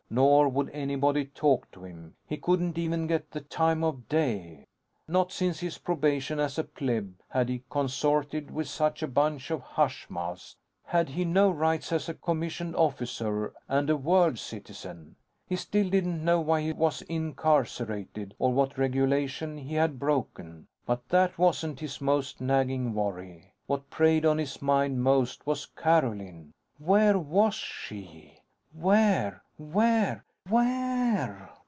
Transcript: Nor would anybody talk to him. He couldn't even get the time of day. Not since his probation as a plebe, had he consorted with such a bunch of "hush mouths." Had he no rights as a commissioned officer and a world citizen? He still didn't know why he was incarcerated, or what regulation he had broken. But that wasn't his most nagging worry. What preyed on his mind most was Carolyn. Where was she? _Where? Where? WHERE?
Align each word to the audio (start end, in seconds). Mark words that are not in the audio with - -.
Nor 0.13 0.49
would 0.49 0.69
anybody 0.73 1.23
talk 1.23 1.71
to 1.71 1.85
him. 1.85 2.15
He 2.27 2.35
couldn't 2.35 2.77
even 2.77 3.07
get 3.07 3.31
the 3.31 3.39
time 3.39 3.81
of 3.81 4.09
day. 4.09 4.65
Not 5.07 5.31
since 5.31 5.61
his 5.61 5.77
probation 5.77 6.37
as 6.37 6.59
a 6.59 6.65
plebe, 6.65 7.13
had 7.29 7.47
he 7.47 7.63
consorted 7.69 8.51
with 8.51 8.67
such 8.67 9.01
a 9.01 9.07
bunch 9.07 9.51
of 9.51 9.61
"hush 9.61 10.07
mouths." 10.09 10.57
Had 10.83 11.07
he 11.07 11.23
no 11.23 11.49
rights 11.49 11.93
as 11.93 12.09
a 12.09 12.13
commissioned 12.13 12.75
officer 12.75 13.53
and 13.69 13.89
a 13.89 13.95
world 13.95 14.37
citizen? 14.37 15.15
He 15.47 15.55
still 15.55 15.89
didn't 15.89 16.25
know 16.25 16.41
why 16.41 16.59
he 16.63 16.73
was 16.73 17.01
incarcerated, 17.03 18.35
or 18.37 18.51
what 18.51 18.77
regulation 18.77 19.57
he 19.57 19.75
had 19.75 19.97
broken. 19.97 20.67
But 20.85 21.07
that 21.07 21.37
wasn't 21.37 21.79
his 21.79 22.01
most 22.01 22.41
nagging 22.41 22.93
worry. 22.93 23.53
What 23.65 23.89
preyed 23.89 24.25
on 24.25 24.39
his 24.39 24.61
mind 24.61 25.01
most 25.01 25.47
was 25.47 25.67
Carolyn. 25.67 26.51
Where 26.79 27.17
was 27.17 27.53
she? 27.53 28.39
_Where? 28.77 29.39
Where? 29.57 30.25
WHERE? 30.49 31.51